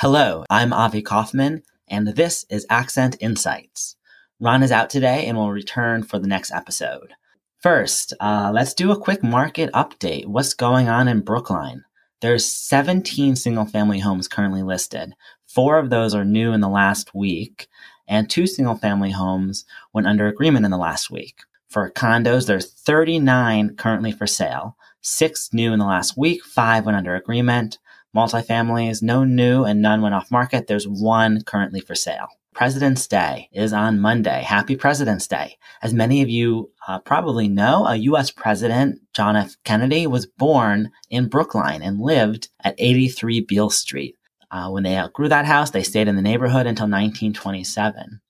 Hello, 0.00 0.44
I'm 0.48 0.72
Avi 0.72 1.02
Kaufman, 1.02 1.64
and 1.88 2.06
this 2.06 2.46
is 2.48 2.64
Accent 2.70 3.16
Insights. 3.18 3.96
Ron 4.38 4.62
is 4.62 4.70
out 4.70 4.90
today 4.90 5.26
and 5.26 5.36
will 5.36 5.50
return 5.50 6.04
for 6.04 6.20
the 6.20 6.28
next 6.28 6.52
episode. 6.52 7.14
First, 7.60 8.14
uh, 8.20 8.52
let's 8.54 8.74
do 8.74 8.92
a 8.92 9.00
quick 9.00 9.24
market 9.24 9.72
update. 9.72 10.26
What's 10.26 10.54
going 10.54 10.88
on 10.88 11.08
in 11.08 11.22
Brookline? 11.22 11.82
There's 12.20 12.46
17 12.46 13.34
single 13.34 13.64
family 13.64 13.98
homes 13.98 14.28
currently 14.28 14.62
listed. 14.62 15.14
Four 15.48 15.80
of 15.80 15.90
those 15.90 16.14
are 16.14 16.24
new 16.24 16.52
in 16.52 16.60
the 16.60 16.68
last 16.68 17.12
week, 17.12 17.66
and 18.06 18.30
two 18.30 18.46
single 18.46 18.76
family 18.76 19.10
homes 19.10 19.64
went 19.92 20.06
under 20.06 20.28
agreement 20.28 20.64
in 20.64 20.70
the 20.70 20.78
last 20.78 21.10
week. 21.10 21.40
For 21.68 21.90
condos, 21.90 22.46
there's 22.46 22.72
39 22.72 23.74
currently 23.74 24.12
for 24.12 24.28
sale, 24.28 24.76
six 25.00 25.52
new 25.52 25.72
in 25.72 25.80
the 25.80 25.86
last 25.86 26.16
week, 26.16 26.44
five 26.44 26.86
went 26.86 26.96
under 26.96 27.16
agreement. 27.16 27.78
Multifamilies, 28.14 29.02
no 29.02 29.24
new 29.24 29.64
and 29.64 29.82
none 29.82 30.02
went 30.02 30.14
off 30.14 30.30
market. 30.30 30.66
There's 30.66 30.88
one 30.88 31.42
currently 31.42 31.80
for 31.80 31.94
sale. 31.94 32.28
President's 32.54 33.06
Day 33.06 33.48
is 33.52 33.72
on 33.72 34.00
Monday. 34.00 34.42
Happy 34.42 34.74
President's 34.74 35.28
Day. 35.28 35.56
As 35.80 35.94
many 35.94 36.22
of 36.22 36.28
you 36.28 36.72
uh, 36.88 36.98
probably 36.98 37.46
know, 37.46 37.86
a 37.86 37.94
U.S. 37.96 38.32
President, 38.32 39.00
John 39.14 39.36
F. 39.36 39.56
Kennedy, 39.62 40.08
was 40.08 40.26
born 40.26 40.90
in 41.08 41.28
Brookline 41.28 41.82
and 41.82 42.00
lived 42.00 42.48
at 42.64 42.74
83 42.78 43.42
Beals 43.42 43.78
Street. 43.78 44.16
Uh, 44.50 44.70
when 44.70 44.82
they 44.82 44.96
outgrew 44.96 45.28
that 45.28 45.44
house, 45.44 45.70
they 45.70 45.82
stayed 45.82 46.08
in 46.08 46.16
the 46.16 46.22
neighborhood 46.22 46.66
until 46.66 46.86
1927. 46.86 48.20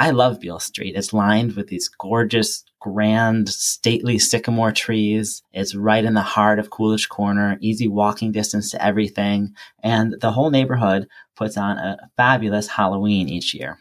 I 0.00 0.12
love 0.12 0.40
Beals 0.40 0.64
Street. 0.64 0.94
It's 0.96 1.12
lined 1.12 1.56
with 1.56 1.66
these 1.66 1.90
gorgeous, 1.90 2.64
grand, 2.80 3.50
stately 3.50 4.18
sycamore 4.18 4.72
trees. 4.72 5.42
It's 5.52 5.74
right 5.74 6.02
in 6.02 6.14
the 6.14 6.22
heart 6.22 6.58
of 6.58 6.70
Coolidge 6.70 7.10
Corner, 7.10 7.58
easy 7.60 7.86
walking 7.86 8.32
distance 8.32 8.70
to 8.70 8.82
everything. 8.82 9.54
And 9.82 10.16
the 10.22 10.30
whole 10.30 10.48
neighborhood 10.48 11.06
puts 11.36 11.58
on 11.58 11.76
a 11.76 11.98
fabulous 12.16 12.66
Halloween 12.66 13.28
each 13.28 13.52
year. 13.52 13.76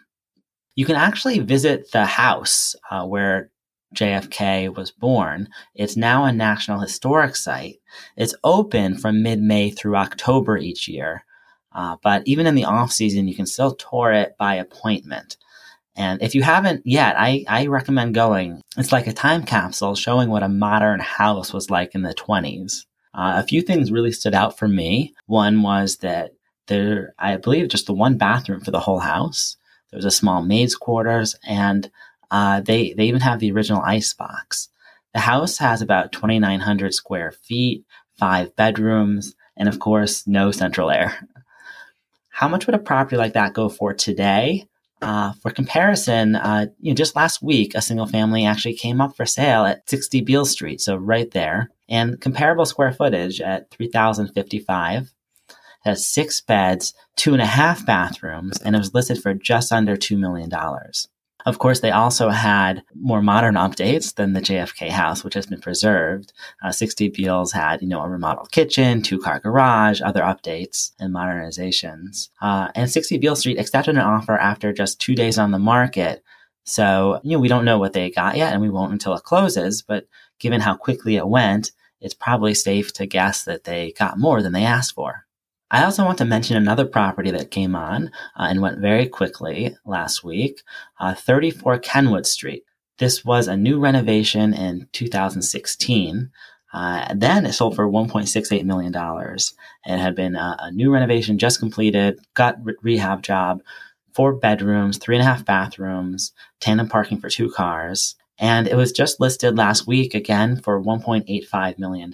You 0.75 0.85
can 0.85 0.97
actually 0.97 1.39
visit 1.39 1.89
the 1.93 2.05
house 2.05 2.75
uh, 2.91 3.05
where 3.05 3.49
JFK 3.95 4.75
was 4.75 4.91
born. 4.91 5.47
It's 5.73 5.95
now 5.95 6.25
a 6.25 6.33
National 6.33 6.81
Historic 6.81 7.37
Site. 7.37 7.77
It's 8.17 8.35
open 8.43 8.97
from 8.97 9.23
mid 9.23 9.41
May 9.41 9.69
through 9.69 9.95
October 9.95 10.57
each 10.57 10.85
year. 10.85 11.23
Uh, 11.71 11.95
but 12.03 12.23
even 12.25 12.45
in 12.45 12.55
the 12.55 12.65
off 12.65 12.91
season, 12.91 13.29
you 13.29 13.35
can 13.37 13.45
still 13.45 13.73
tour 13.73 14.11
it 14.11 14.35
by 14.37 14.55
appointment. 14.55 15.37
And 15.99 16.21
if 16.21 16.33
you 16.33 16.41
haven't 16.41 16.87
yet, 16.87 17.15
I, 17.19 17.43
I 17.45 17.67
recommend 17.67 18.15
going. 18.15 18.61
It's 18.77 18.93
like 18.93 19.05
a 19.05 19.11
time 19.11 19.43
capsule 19.43 19.95
showing 19.95 20.29
what 20.29 20.43
a 20.43 20.47
modern 20.47 21.01
house 21.01 21.51
was 21.51 21.69
like 21.69 21.93
in 21.93 22.03
the 22.03 22.13
20s. 22.13 22.85
Uh, 23.13 23.33
a 23.35 23.43
few 23.43 23.61
things 23.61 23.91
really 23.91 24.13
stood 24.13 24.33
out 24.33 24.57
for 24.57 24.65
me. 24.65 25.13
One 25.25 25.61
was 25.61 25.97
that 25.97 26.31
there, 26.67 27.13
I 27.19 27.35
believe, 27.35 27.67
just 27.67 27.85
the 27.85 27.93
one 27.93 28.17
bathroom 28.17 28.61
for 28.61 28.71
the 28.71 28.79
whole 28.79 28.99
house. 28.99 29.57
There 29.91 29.97
was 29.97 30.05
a 30.05 30.11
small 30.11 30.41
maid's 30.41 30.73
quarters, 30.73 31.35
and 31.45 31.91
uh, 32.31 32.61
they 32.61 32.93
they 32.93 33.05
even 33.05 33.21
have 33.21 33.39
the 33.39 33.51
original 33.51 33.81
ice 33.81 34.13
box. 34.13 34.69
The 35.13 35.19
house 35.19 35.57
has 35.57 35.81
about 35.81 36.13
2,900 36.13 36.93
square 36.93 37.31
feet, 37.31 37.83
five 38.17 38.55
bedrooms, 38.55 39.35
and 39.57 39.67
of 39.67 39.79
course, 39.79 40.25
no 40.25 40.51
central 40.51 40.91
air. 40.91 41.27
How 42.29 42.47
much 42.47 42.67
would 42.67 42.75
a 42.75 42.79
property 42.79 43.17
like 43.17 43.33
that 43.33 43.53
go 43.53 43.67
for 43.67 43.93
today? 43.93 44.65
Uh, 45.01 45.31
for 45.41 45.49
comparison, 45.49 46.35
uh, 46.35 46.65
you 46.79 46.91
know, 46.91 46.95
just 46.95 47.15
last 47.15 47.41
week, 47.41 47.73
a 47.73 47.81
single 47.81 48.05
family 48.05 48.45
actually 48.45 48.73
came 48.73 48.99
up 48.99 49.15
for 49.15 49.25
sale 49.25 49.63
at 49.63 49.89
60 49.89 50.21
Beals 50.21 50.51
Street, 50.51 50.81
so 50.81 50.97
right 50.97 51.31
there, 51.31 51.69
and 51.87 52.19
comparable 52.19 52.65
square 52.65 52.91
footage 52.91 53.39
at 53.39 53.69
3,055. 53.71 55.13
Has 55.85 56.05
six 56.05 56.41
beds, 56.41 56.93
two 57.15 57.31
and 57.31 57.41
a 57.41 57.45
half 57.45 57.85
bathrooms, 57.85 58.61
and 58.61 58.75
it 58.75 58.79
was 58.79 58.93
listed 58.93 59.21
for 59.21 59.33
just 59.33 59.71
under 59.71 59.95
$2 59.95 60.17
million. 60.17 60.51
Of 61.45 61.57
course, 61.57 61.79
they 61.79 61.91
also 61.91 62.29
had 62.29 62.83
more 62.93 63.21
modern 63.21 63.55
updates 63.55 64.15
than 64.15 64.33
the 64.33 64.41
JFK 64.41 64.89
house, 64.89 65.23
which 65.23 65.35
has 65.35 65.45
been 65.45 65.61
preserved. 65.61 66.33
Uh, 66.61 66.71
60 66.71 67.09
Beals 67.09 67.53
had, 67.53 67.81
you 67.81 67.87
know, 67.87 68.01
a 68.01 68.09
remodeled 68.09 68.51
kitchen, 68.51 69.01
two 69.01 69.19
car 69.19 69.39
garage, 69.39 70.01
other 70.01 70.21
updates 70.21 70.91
and 70.99 71.15
modernizations. 71.15 72.29
Uh, 72.41 72.69
and 72.75 72.91
60 72.91 73.17
Beals 73.19 73.39
Street 73.39 73.57
accepted 73.57 73.95
an 73.95 74.01
offer 74.01 74.37
after 74.37 74.73
just 74.73 74.99
two 74.99 75.15
days 75.15 75.37
on 75.37 75.51
the 75.51 75.59
market. 75.59 76.23
So, 76.65 77.21
you 77.23 77.31
know, 77.31 77.39
we 77.39 77.47
don't 77.47 77.65
know 77.65 77.79
what 77.79 77.93
they 77.93 78.11
got 78.11 78.35
yet 78.35 78.51
and 78.51 78.61
we 78.61 78.69
won't 78.69 78.91
until 78.91 79.13
it 79.13 79.23
closes. 79.23 79.81
But 79.81 80.07
given 80.39 80.59
how 80.59 80.75
quickly 80.75 81.15
it 81.15 81.27
went, 81.27 81.71
it's 82.01 82.13
probably 82.13 82.53
safe 82.53 82.91
to 82.93 83.05
guess 83.05 83.43
that 83.43 83.63
they 83.63 83.93
got 83.97 84.19
more 84.19 84.41
than 84.41 84.51
they 84.51 84.65
asked 84.65 84.93
for. 84.93 85.25
I 85.71 85.83
also 85.83 86.03
want 86.03 86.17
to 86.17 86.25
mention 86.25 86.57
another 86.57 86.85
property 86.85 87.29
that 87.31 87.51
came 87.51 87.75
on 87.75 88.07
uh, 88.35 88.47
and 88.49 88.61
went 88.61 88.79
very 88.79 89.07
quickly 89.07 89.75
last 89.85 90.23
week 90.23 90.63
uh, 90.99 91.13
34 91.13 91.79
Kenwood 91.79 92.25
Street. 92.25 92.63
This 92.97 93.23
was 93.23 93.47
a 93.47 93.55
new 93.55 93.79
renovation 93.79 94.53
in 94.53 94.87
2016. 94.91 96.31
Uh, 96.71 97.13
then 97.15 97.45
it 97.45 97.53
sold 97.53 97.75
for 97.75 97.87
$1.68 97.87 98.63
million. 98.65 98.93
It 99.85 99.97
had 99.97 100.15
been 100.15 100.35
a, 100.35 100.57
a 100.59 100.71
new 100.71 100.91
renovation 100.91 101.37
just 101.37 101.59
completed, 101.59 102.19
got 102.33 102.63
re- 102.63 102.75
rehab 102.81 103.23
job, 103.23 103.61
four 104.13 104.33
bedrooms, 104.33 104.97
three 104.97 105.15
and 105.15 105.23
a 105.23 105.25
half 105.25 105.45
bathrooms, 105.45 106.33
tandem 106.59 106.89
parking 106.89 107.19
for 107.19 107.29
two 107.29 107.49
cars. 107.49 108.15
And 108.39 108.67
it 108.67 108.75
was 108.75 108.91
just 108.91 109.19
listed 109.19 109.57
last 109.57 109.85
week 109.85 110.15
again 110.15 110.61
for 110.61 110.81
$1.85 110.81 111.77
million. 111.77 112.11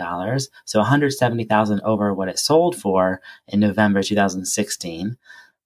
So 0.65 0.79
170,000 0.79 1.81
over 1.83 2.13
what 2.13 2.29
it 2.29 2.39
sold 2.39 2.75
for 2.75 3.21
in 3.47 3.59
November 3.59 4.01
2016. 4.01 5.17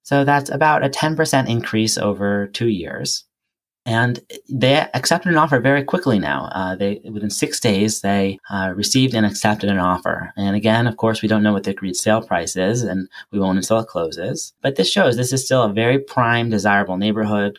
So 0.02 0.24
that's 0.24 0.50
about 0.50 0.84
a 0.84 0.90
10% 0.90 1.48
increase 1.48 1.96
over 1.96 2.48
two 2.48 2.68
years. 2.68 3.24
And 3.86 4.20
they 4.48 4.86
accepted 4.92 5.30
an 5.32 5.38
offer 5.38 5.58
very 5.58 5.82
quickly 5.82 6.18
now. 6.18 6.50
Uh, 6.52 6.76
they 6.76 7.00
within 7.10 7.30
six 7.30 7.58
days 7.58 8.02
they 8.02 8.38
uh, 8.50 8.72
received 8.76 9.14
and 9.14 9.24
accepted 9.24 9.70
an 9.70 9.78
offer. 9.78 10.32
And 10.36 10.54
again, 10.54 10.86
of 10.86 10.98
course, 10.98 11.22
we 11.22 11.28
don't 11.28 11.42
know 11.42 11.52
what 11.52 11.64
the 11.64 11.70
agreed 11.70 11.96
sale 11.96 12.20
price 12.20 12.56
is, 12.56 12.82
and 12.82 13.08
we 13.32 13.38
won't 13.38 13.56
until 13.56 13.78
it 13.78 13.88
closes. 13.88 14.52
But 14.60 14.76
this 14.76 14.90
shows 14.90 15.16
this 15.16 15.32
is 15.32 15.44
still 15.44 15.62
a 15.62 15.72
very 15.72 15.98
prime, 15.98 16.50
desirable 16.50 16.98
neighborhood, 16.98 17.58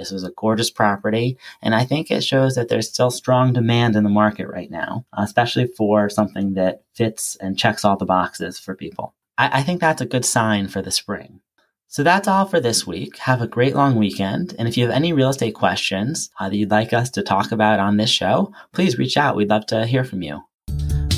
this 0.00 0.10
was 0.10 0.24
a 0.24 0.32
gorgeous 0.36 0.70
property, 0.70 1.36
and 1.60 1.74
I 1.74 1.84
think 1.84 2.10
it 2.10 2.24
shows 2.24 2.54
that 2.54 2.68
there's 2.68 2.88
still 2.88 3.10
strong 3.10 3.52
demand 3.52 3.96
in 3.96 4.02
the 4.02 4.10
market 4.10 4.48
right 4.48 4.70
now, 4.70 5.04
especially 5.16 5.66
for 5.66 6.08
something 6.08 6.54
that 6.54 6.82
fits 6.94 7.36
and 7.36 7.58
checks 7.58 7.84
all 7.84 7.98
the 7.98 8.06
boxes 8.06 8.58
for 8.58 8.74
people. 8.74 9.14
I, 9.36 9.60
I 9.60 9.62
think 9.62 9.80
that's 9.80 10.00
a 10.00 10.06
good 10.06 10.24
sign 10.24 10.68
for 10.68 10.80
the 10.80 10.90
spring. 10.90 11.40
So 11.88 12.02
that's 12.02 12.28
all 12.28 12.46
for 12.46 12.60
this 12.60 12.86
week. 12.86 13.18
Have 13.18 13.42
a 13.42 13.46
great 13.46 13.74
long 13.74 13.96
weekend. 13.96 14.54
And 14.58 14.66
if 14.66 14.78
you 14.78 14.86
have 14.86 14.94
any 14.94 15.12
real 15.12 15.28
estate 15.28 15.54
questions 15.54 16.30
uh, 16.38 16.48
that 16.48 16.56
you'd 16.56 16.70
like 16.70 16.94
us 16.94 17.10
to 17.10 17.22
talk 17.22 17.52
about 17.52 17.80
on 17.80 17.98
this 17.98 18.10
show, 18.10 18.54
please 18.72 18.96
reach 18.96 19.16
out. 19.16 19.34
We'd 19.36 19.50
love 19.50 19.66
to 19.66 19.86
hear 19.86 20.04
from 20.04 20.22
you. 20.22 20.40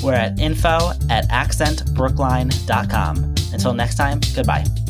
We're 0.03 0.13
at 0.13 0.39
info 0.39 0.91
at 1.09 1.29
accentbrookline.com. 1.29 3.35
Until 3.53 3.73
next 3.73 3.95
time, 3.95 4.19
goodbye. 4.35 4.82